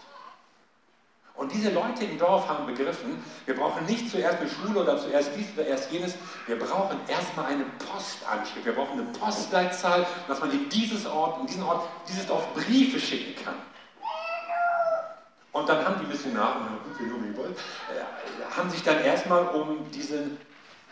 [1.35, 5.31] Und diese Leute im Dorf haben begriffen, wir brauchen nicht zuerst eine Schule oder zuerst
[5.37, 6.15] dies oder erst jenes,
[6.47, 11.47] wir brauchen erstmal eine Postanschrift, wir brauchen eine Postleitzahl, dass man in dieses Ort, in
[11.47, 13.55] diesen Ort, dieses Dorf Briefe schicken kann.
[15.53, 16.59] Und dann haben die Missionare,
[16.99, 20.37] äh, haben sich dann erstmal um diesen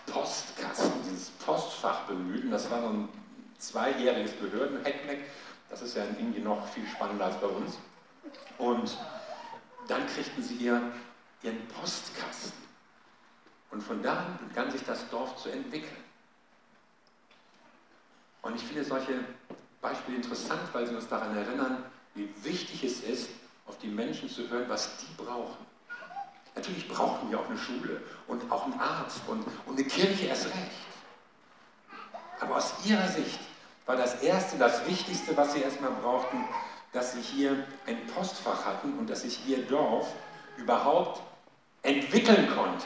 [0.08, 2.46] Postkasten, dieses Postfach bemüht.
[2.46, 3.10] Und das war so ein
[3.58, 5.26] zweijähriges Behörden-Hackmeck.
[5.70, 7.78] Das ist ja in Indien noch viel spannender als bei uns.
[8.58, 8.98] Und
[9.88, 10.82] dann kriegten sie ihr,
[11.42, 12.64] ihren Postkasten.
[13.72, 16.04] Und von da an begann sich das Dorf zu entwickeln.
[18.44, 19.24] Und ich finde solche
[19.82, 23.30] Beispiele interessant, weil sie uns daran erinnern, wie wichtig es ist,
[23.66, 25.66] auf die Menschen zu hören, was die brauchen.
[26.56, 30.46] Natürlich brauchen wir auch eine Schule und auch einen Arzt und, und eine Kirche erst
[30.46, 30.72] recht.
[32.40, 33.40] Aber aus ihrer Sicht
[33.86, 36.44] war das Erste, das Wichtigste, was sie erstmal brauchten,
[36.92, 40.08] dass sie hier ein Postfach hatten und dass sich ihr Dorf
[40.58, 41.22] überhaupt
[41.82, 42.86] entwickeln konnte.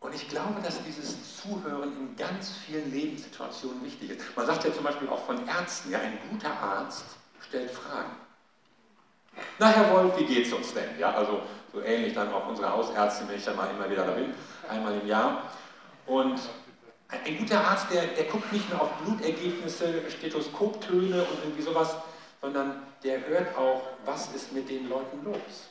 [0.00, 4.36] Und ich glaube, dass dieses Zuhören in ganz vielen Lebenssituationen wichtig ist.
[4.36, 7.04] Man sagt ja zum Beispiel auch von Ärzten, ja, ein guter Arzt
[7.40, 8.12] stellt Fragen.
[9.58, 10.98] Na, Herr Wolf, wie geht's uns denn?
[10.98, 14.12] Ja, also so ähnlich dann auch unsere Hausärzte, wenn ich dann mal immer wieder da
[14.12, 14.34] bin,
[14.68, 15.42] einmal im Jahr.
[16.06, 16.40] Und
[17.08, 21.96] ein guter Arzt, der, der guckt nicht nur auf Blutergebnisse, Stethoskoptöne und irgendwie sowas,
[22.40, 25.68] sondern der hört auch, was ist mit den Leuten los.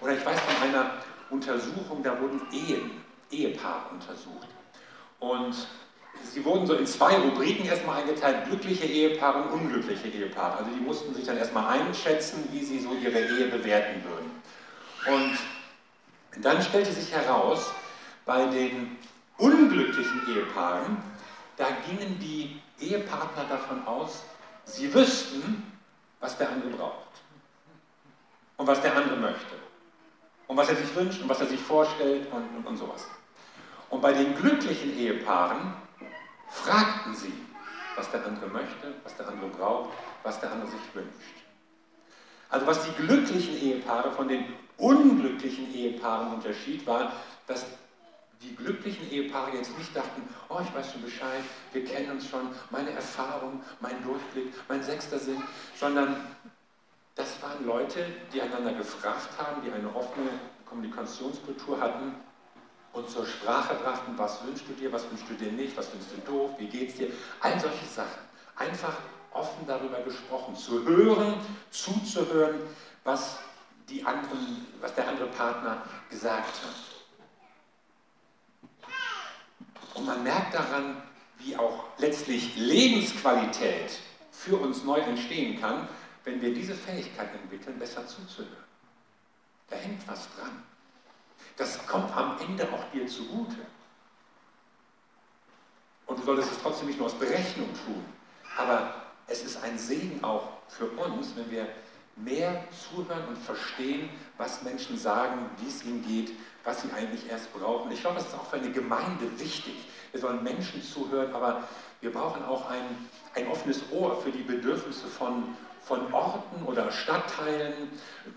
[0.00, 0.94] Oder ich weiß von einer
[1.30, 4.48] Untersuchung, da wurden Ehen, Ehepaare untersucht.
[5.18, 5.54] Und
[6.32, 10.58] sie wurden so in zwei Rubriken erstmal eingeteilt, glückliche Ehepaare und unglückliche Ehepaare.
[10.58, 14.30] Also die mussten sich dann erstmal einschätzen, wie sie so ihre Ehe bewerten würden.
[15.06, 17.72] Und dann stellte sich heraus,
[18.24, 18.96] bei den
[19.38, 20.98] unglücklichen Ehepaaren,
[21.56, 24.24] da gingen die Ehepartner davon aus,
[24.64, 25.72] sie wüssten,
[26.20, 27.10] was der andere braucht
[28.56, 29.56] und was der andere möchte
[30.46, 33.06] und was er sich wünscht und was er sich vorstellt und, und, und sowas.
[33.88, 35.74] Und bei den glücklichen Ehepaaren
[36.50, 37.32] fragten sie,
[37.96, 39.90] was der andere möchte, was der andere braucht,
[40.22, 41.44] was der andere sich wünscht.
[42.48, 44.44] Also was die glücklichen Ehepaare von den
[44.76, 47.12] unglücklichen Ehepaaren unterschied, war,
[47.46, 47.64] dass
[48.42, 52.48] die glücklichen Ehepaare jetzt nicht dachten, oh, ich weiß schon Bescheid, wir kennen uns schon,
[52.70, 55.42] meine Erfahrung, mein Durchblick, mein sechster Sinn,
[55.76, 56.16] sondern
[57.14, 60.30] das waren Leute, die einander gefragt haben, die eine offene
[60.64, 62.14] Kommunikationskultur hatten
[62.92, 66.12] und zur Sprache brachten, was wünschst du dir, was wünschst du dir nicht, was findest
[66.12, 68.20] du doof, wie geht's dir, all solche Sachen.
[68.56, 68.94] Einfach
[69.32, 71.34] offen darüber gesprochen, zu hören,
[71.70, 72.60] zuzuhören,
[73.04, 73.38] was,
[73.88, 76.74] die anderen, was der andere Partner gesagt hat.
[79.94, 81.02] Und man merkt daran,
[81.38, 83.98] wie auch letztlich Lebensqualität
[84.30, 85.88] für uns neu entstehen kann,
[86.24, 88.64] wenn wir diese Fähigkeit entwickeln, besser zuzuhören.
[89.68, 90.62] Da hängt was dran.
[91.60, 93.58] Das kommt am Ende auch dir zugute.
[96.06, 98.02] Und du solltest es trotzdem nicht nur aus Berechnung tun.
[98.56, 98.94] Aber
[99.26, 101.68] es ist ein Segen auch für uns, wenn wir
[102.16, 106.32] mehr zuhören und verstehen, was Menschen sagen, wie es ihnen geht,
[106.64, 107.92] was sie eigentlich erst brauchen.
[107.92, 109.86] Ich glaube, das ist auch für eine Gemeinde wichtig.
[110.12, 111.64] Wir sollen Menschen zuhören, aber
[112.00, 115.54] wir brauchen auch ein, ein offenes Ohr für die Bedürfnisse von,
[115.90, 117.90] von Orten oder Stadtteilen.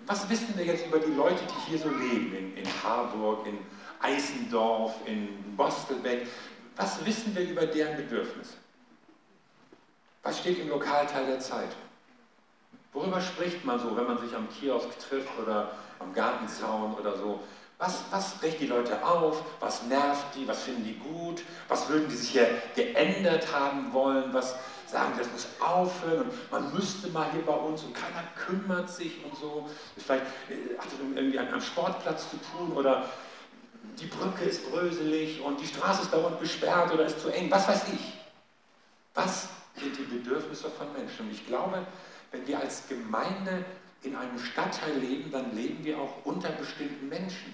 [0.07, 3.59] Was wissen wir jetzt über die Leute, die hier so leben, in, in Harburg, in
[4.01, 6.27] Eisendorf, in Bostelbeck?
[6.75, 8.55] Was wissen wir über deren Bedürfnisse?
[10.23, 11.83] Was steht im Lokalteil der Zeitung?
[12.91, 17.39] Worüber spricht man so, wenn man sich am Kiosk trifft oder am Gartenzaun oder so?
[17.77, 19.43] Was, was regt die Leute auf?
[19.59, 20.47] Was nervt die?
[20.47, 21.43] Was finden die gut?
[21.67, 24.33] Was würden die sich hier geändert haben wollen?
[24.33, 24.55] Was
[24.93, 29.23] sagen, das muss aufhören und man müsste mal hier bei uns und keiner kümmert sich
[29.25, 29.69] und so.
[29.97, 33.09] Vielleicht äh, hat es irgendwie am Sportplatz zu tun oder
[33.99, 37.51] die Brücke ist bröselig und die Straße ist dauernd gesperrt oder ist zu eng.
[37.51, 38.13] Was weiß ich?
[39.13, 41.25] Was sind die Bedürfnisse von Menschen?
[41.25, 41.85] Und ich glaube,
[42.31, 43.65] wenn wir als Gemeinde
[44.03, 47.53] in einem Stadtteil leben, dann leben wir auch unter bestimmten Menschen.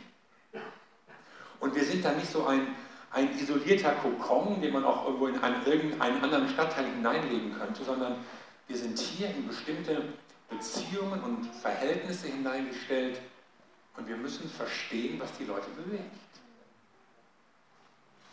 [1.59, 2.67] Und wir sind da nicht so ein,
[3.11, 8.15] ein isolierter Kokon, den man auch irgendwo in einen, irgendeinen anderen Stadtteil hineinlegen könnte, sondern
[8.67, 10.03] wir sind hier in bestimmte
[10.49, 13.19] Beziehungen und Verhältnisse hineingestellt
[13.97, 16.15] und wir müssen verstehen, was die Leute bewegt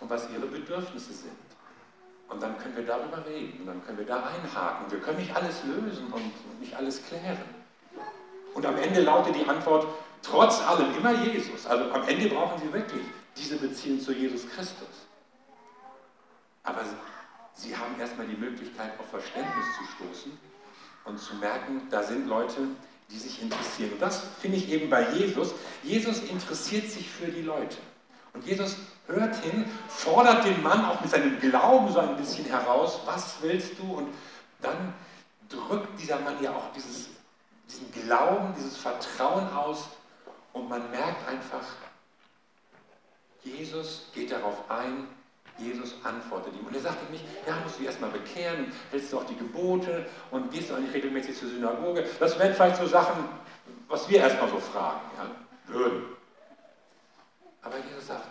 [0.00, 1.32] und was ihre Bedürfnisse sind.
[2.28, 4.90] Und dann können wir darüber reden und dann können wir da einhaken.
[4.90, 7.38] Wir können nicht alles lösen und nicht alles klären.
[8.52, 9.86] Und am Ende lautet die Antwort,
[10.22, 11.66] trotz allem immer Jesus.
[11.66, 13.02] Also am Ende brauchen Sie wirklich
[13.36, 14.88] diese Beziehung zu Jesus Christus.
[16.62, 16.82] Aber
[17.54, 20.38] Sie haben erstmal die Möglichkeit, auf Verständnis zu stoßen
[21.04, 22.68] und zu merken, da sind Leute,
[23.08, 23.92] die sich interessieren.
[23.92, 25.54] Und das finde ich eben bei Jesus.
[25.82, 27.78] Jesus interessiert sich für die Leute.
[28.34, 33.00] Und Jesus hört hin, fordert den Mann auch mit seinem Glauben so ein bisschen heraus,
[33.06, 33.98] was willst du?
[33.98, 34.08] Und
[34.60, 34.92] dann
[35.48, 37.08] drückt dieser Mann ja auch dieses,
[37.68, 39.88] diesen Glauben, dieses Vertrauen aus
[40.52, 41.64] und man merkt einfach,
[43.46, 45.06] Jesus geht darauf ein,
[45.58, 46.66] Jesus antwortet ihm.
[46.66, 49.36] Und er sagt ihm nicht, ja, musst du dich erstmal bekehren, hältst du auch die
[49.36, 52.04] Gebote und gehst du nicht regelmäßig zur Synagoge.
[52.18, 53.24] Das wären vielleicht so Sachen,
[53.88, 56.04] was wir erstmal so fragen ja, würden.
[57.62, 58.26] Aber Jesus sagt,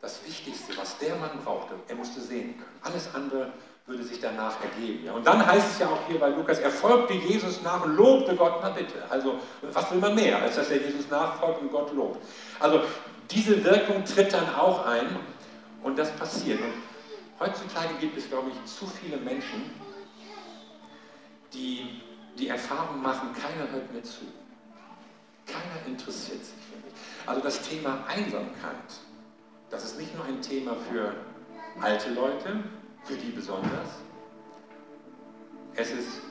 [0.00, 2.78] das Wichtigste, was der Mann brauchte, er musste sehen können.
[2.82, 3.52] Alles andere
[3.86, 5.06] würde sich danach ergeben.
[5.06, 5.12] Ja.
[5.12, 8.36] Und dann heißt es ja auch hier bei Lukas, er folgte Jesus nach und lobte
[8.36, 9.02] Gott, na bitte.
[9.08, 12.24] Also was will man mehr, als dass er Jesus nachfolgt und Gott lobt.
[12.60, 12.82] Also
[13.34, 15.16] diese Wirkung tritt dann auch ein
[15.82, 16.60] und das passiert.
[16.60, 16.72] Und
[17.40, 19.70] heutzutage gibt es, glaube ich, zu viele Menschen,
[21.52, 22.02] die
[22.38, 24.24] die Erfahrung machen, keiner hört mir zu.
[25.46, 26.94] Keiner interessiert sich für mich.
[27.26, 28.74] Also das Thema Einsamkeit,
[29.70, 31.14] das ist nicht nur ein Thema für
[31.80, 32.62] alte Leute,
[33.04, 34.00] für die besonders.
[35.74, 36.22] Es ist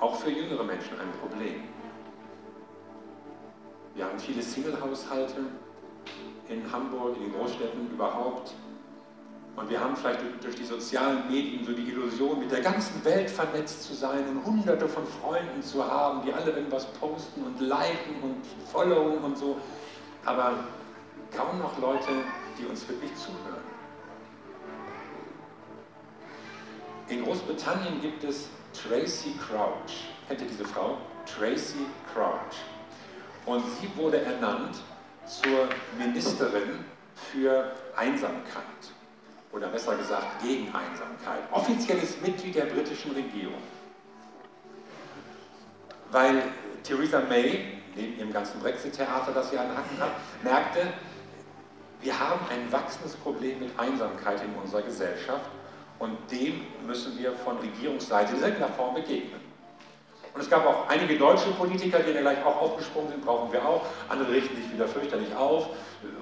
[0.00, 1.64] auch für jüngere Menschen ein Problem.
[3.94, 5.46] Wir haben viele Single-Haushalte
[6.48, 8.54] in Hamburg, in den Großstädten überhaupt.
[9.56, 13.28] Und wir haben vielleicht durch die sozialen Medien so die Illusion, mit der ganzen Welt
[13.28, 18.22] vernetzt zu sein und hunderte von Freunden zu haben, die alle irgendwas posten und liken
[18.22, 18.36] und
[18.70, 19.56] followen und so.
[20.24, 20.64] Aber
[21.36, 22.08] kaum noch Leute,
[22.56, 23.68] die uns wirklich zuhören.
[27.08, 30.08] In Großbritannien gibt es Tracy Crouch.
[30.28, 30.98] Kennt ihr diese Frau?
[31.26, 32.58] Tracy Crouch.
[33.46, 34.76] Und sie wurde ernannt
[35.28, 36.84] zur Ministerin
[37.30, 38.62] für Einsamkeit.
[39.52, 41.42] Oder besser gesagt gegen Einsamkeit.
[41.52, 43.62] Offizielles Mitglied der britischen Regierung.
[46.10, 46.42] Weil
[46.82, 50.12] Theresa May, neben ihrem ganzen Brexit-Theater, das sie an Hacken hat,
[50.42, 50.92] merkte,
[52.00, 55.50] wir haben ein wachsendes Problem mit Einsamkeit in unserer Gesellschaft
[55.98, 59.40] und dem müssen wir von Regierungsseite in irgendeiner Form begegnen.
[60.38, 63.60] Und es gab auch einige deutsche Politiker, die dann gleich auch aufgesprungen sind, brauchen wir
[63.66, 63.84] auch.
[64.08, 65.70] Andere richten sich wieder fürchterlich auf.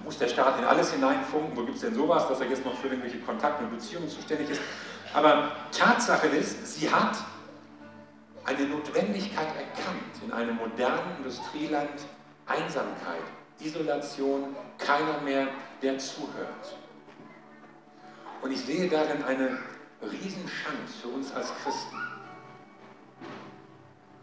[0.05, 1.55] Muss der Staat in alles hineinfunken?
[1.55, 4.48] Wo gibt es denn sowas, dass er jetzt noch für irgendwelche Kontakte und Beziehungen zuständig
[4.48, 4.62] ist?
[5.12, 7.18] Aber Tatsache ist, sie hat
[8.46, 12.07] eine Notwendigkeit erkannt in einem modernen Industrieland
[12.46, 13.20] Einsamkeit,
[13.61, 15.48] Isolation, keiner mehr,
[15.83, 16.79] der zuhört.
[18.40, 19.59] Und ich sehe darin eine
[20.00, 22.06] Riesenchance für uns als Christen.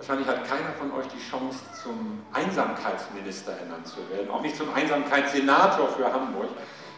[0.06, 4.74] Wahrscheinlich hat keiner von euch die Chance, zum Einsamkeitsminister ernannt zu werden, auch nicht zum
[4.74, 6.50] Einsamkeitssenator für Hamburg.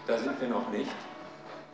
[0.08, 0.90] Da sind wir noch nicht.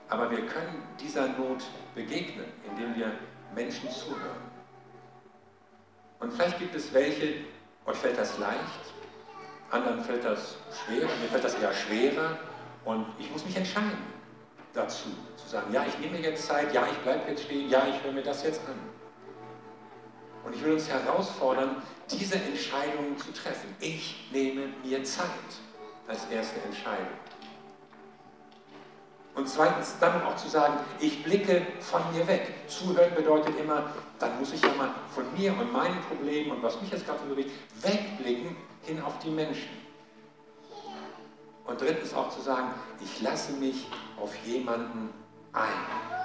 [0.10, 1.63] Aber wir können dieser Not
[1.96, 3.13] begegnen, indem wir
[3.56, 4.41] Menschen zuhören.
[6.20, 7.46] Und vielleicht gibt es welche,
[7.86, 8.91] euch fällt das leicht,
[9.70, 12.39] anderen fällt das schwer, mir fällt das eher schwerer
[12.84, 14.04] und ich muss mich entscheiden
[14.74, 17.88] dazu, zu sagen, ja, ich nehme mir jetzt Zeit, ja, ich bleibe jetzt stehen, ja,
[17.88, 18.90] ich höre mir das jetzt an.
[20.43, 23.75] Und ich will uns herausfordern, diese Entscheidung zu treffen.
[23.80, 25.27] Ich nehme mir Zeit
[26.08, 27.08] als erste Entscheidung.
[29.34, 32.54] Und zweitens dann auch zu sagen, ich blicke von mir weg.
[32.67, 36.82] Zuhören bedeutet immer, dann muss ich ja mal von mir und meinen Problemen und was
[36.82, 37.51] mich jetzt gerade bewegt,
[37.82, 39.69] wegblicken hin auf die Menschen.
[41.65, 43.88] Und drittens auch zu sagen, ich lasse mich
[44.19, 45.10] auf jemanden
[45.54, 46.20] ein.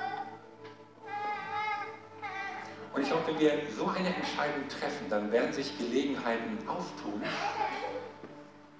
[2.96, 7.22] Und ich glaube, wenn wir so eine Entscheidung treffen, dann werden sich Gelegenheiten auftun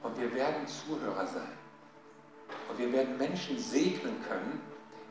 [0.03, 1.53] und wir werden Zuhörer sein.
[2.71, 4.63] Und wir werden Menschen segnen können,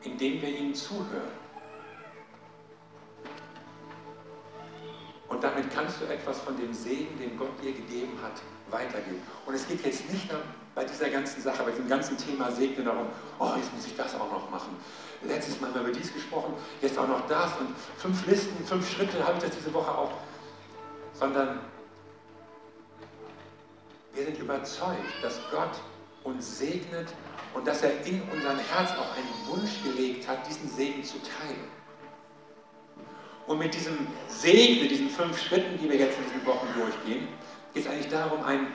[0.02, 1.30] indem wir ihnen zuhören.
[5.28, 8.42] Und damit kannst du etwas von dem Segen, den Gott dir gegeben hat,
[8.72, 9.22] weitergeben.
[9.46, 10.28] Und es geht jetzt nicht
[10.76, 13.06] bei dieser ganzen Sache, bei diesem ganzen Thema Segnen darum,
[13.38, 14.76] oh, jetzt muss ich das auch noch machen.
[15.22, 18.88] Letztes Mal haben wir über dies gesprochen, jetzt auch noch das und fünf Listen, fünf
[18.88, 20.12] Schritte habe ich das diese Woche auch.
[21.14, 21.60] Sondern
[24.12, 25.70] wir sind überzeugt, dass Gott
[26.24, 27.08] uns segnet
[27.54, 31.70] und dass er in unseren Herz auch einen Wunsch gelegt hat, diesen Segen zu teilen.
[33.46, 33.96] Und mit diesem
[34.28, 37.28] Segen, mit diesen fünf Schritten, die wir jetzt in diesen Wochen durchgehen,
[37.72, 38.66] geht es eigentlich darum, ein,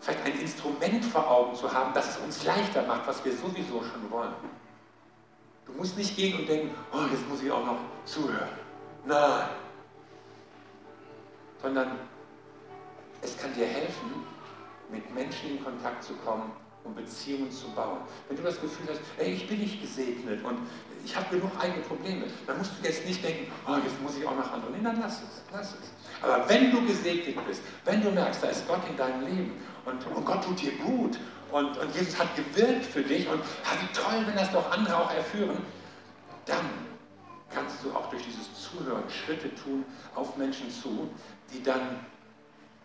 [0.00, 3.82] vielleicht ein Instrument vor Augen zu haben, das es uns leichter macht, was wir sowieso
[3.82, 4.34] schon wollen.
[5.66, 8.48] Du musst nicht gehen und denken, oh, jetzt muss ich auch noch zuhören.
[9.04, 9.48] Nein.
[11.62, 11.92] Sondern
[13.20, 14.24] es kann dir helfen,
[14.90, 16.50] mit Menschen in Kontakt zu kommen
[16.84, 17.98] und Beziehungen zu bauen.
[18.28, 20.58] Wenn du das Gefühl hast, ey, ich bin nicht gesegnet und
[21.04, 24.26] ich habe genug eigene Probleme, dann musst du jetzt nicht denken, oh, jetzt muss ich
[24.26, 24.74] auch nach anderen.
[24.74, 25.99] Nee, dann lass es, lass es.
[26.22, 29.52] Aber wenn du gesegnet bist, wenn du merkst, da ist Gott in deinem Leben
[29.84, 31.18] und, und Gott tut dir gut
[31.50, 34.96] und, und Jesus hat gewirkt für dich und ah, wie toll, wenn das doch andere
[34.96, 35.58] auch erführen,
[36.46, 36.68] dann
[37.48, 41.10] kannst du auch durch dieses Zuhören Schritte tun auf Menschen zu,
[41.52, 42.00] die dann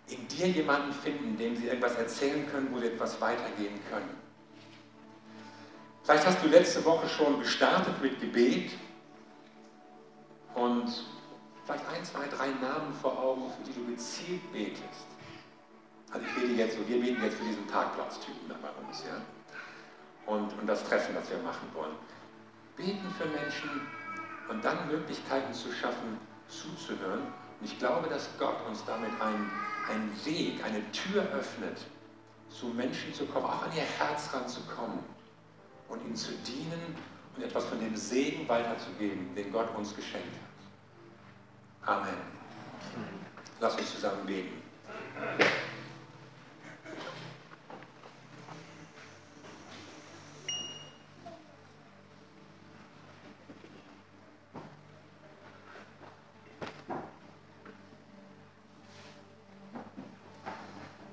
[0.07, 4.09] in dir jemanden finden, dem sie etwas erzählen können, wo sie etwas weitergeben können.
[6.03, 8.71] Vielleicht hast du letzte Woche schon gestartet mit Gebet
[10.53, 11.05] und
[11.65, 15.07] vielleicht ein, zwei, drei Namen vor Augen, für die du gezielt betest.
[16.11, 19.21] Also ich bete jetzt wir beten jetzt für diesen Parkplatztypen da bei uns, ja.
[20.25, 21.95] Und, und das Treffen, das wir machen wollen.
[22.75, 23.81] Beten für Menschen
[24.49, 27.21] und dann Möglichkeiten zu schaffen, zuzuhören.
[27.59, 29.49] Und ich glaube, dass Gott uns damit einen,
[29.89, 31.79] einen Weg, eine Tür öffnet,
[32.49, 34.99] zu Menschen zu kommen, auch an ihr Herz ranzukommen
[35.89, 36.95] und ihnen zu dienen
[37.35, 40.54] und etwas von dem Segen weiterzugeben, den Gott uns geschenkt hat.
[41.85, 42.15] Amen.
[43.59, 44.61] Lass uns zusammen beten.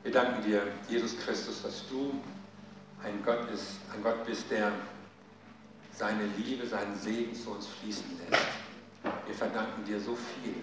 [0.02, 2.14] Wir danken dir, Jesus Christus, dass du
[3.02, 4.72] ein Gott, ist, ein Gott bist, der
[5.92, 8.61] seine Liebe, seinen Segen zu uns fließen lässt.
[9.32, 10.56] Wir verdanken dir so viel.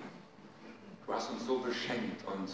[1.03, 2.51] Du hast uns so beschenkt und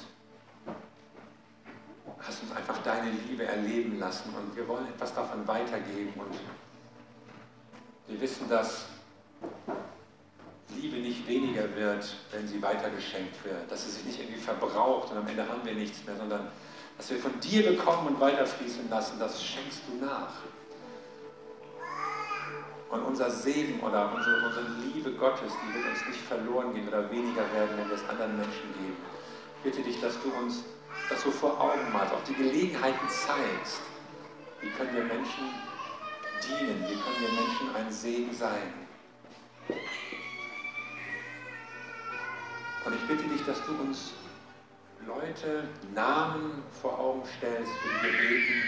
[2.19, 6.33] hast uns einfach deine Liebe erleben lassen und wir wollen etwas davon weitergeben und
[8.07, 8.85] wir wissen, dass
[10.77, 15.17] Liebe nicht weniger wird, wenn sie weitergeschenkt wird, dass sie sich nicht irgendwie verbraucht und
[15.17, 16.47] am Ende haben wir nichts mehr, sondern
[16.95, 20.31] dass wir von dir bekommen und weiterfließen lassen, das schenkst du nach.
[22.89, 27.09] Und unser Segen oder unsere, unsere Liebe Gottes, die wird uns nicht verloren gehen oder
[27.09, 28.97] weniger werden, wenn wir es anderen Menschen geben.
[29.57, 30.63] Ich bitte dich, dass du uns
[31.09, 33.81] das so vor Augen malst, auch die Gelegenheiten zeigst.
[34.61, 35.49] Wie können wir Menschen
[36.43, 36.85] dienen?
[36.87, 38.73] Wie können wir Menschen ein Segen sein?
[42.85, 44.13] Und ich bitte dich, dass du uns
[45.07, 48.63] Leute, Namen vor Augen stellst, für die wir beten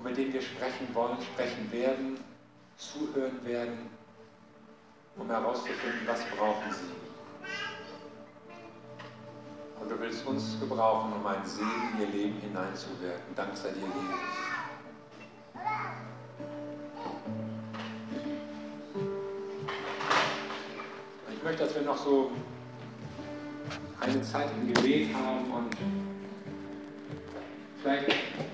[0.00, 2.18] und mit denen wir sprechen wollen, sprechen werden,
[2.78, 3.90] zuhören werden,
[5.16, 6.94] um herauszufinden, was brauchen sie.
[9.78, 13.34] Und du willst uns gebrauchen, um einen Segen in ihr Leben hineinzuwirken.
[13.36, 13.90] Dank sei dir, Jesus.
[21.34, 22.30] Ich möchte, dass wir noch so
[24.00, 25.76] eine Zeit im Gebet haben und
[27.82, 28.06] vielleicht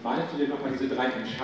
[0.03, 1.27] malst du dir nochmal diese drei Entscheidungen.